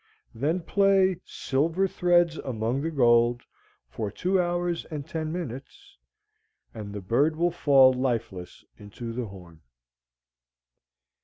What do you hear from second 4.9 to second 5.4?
ten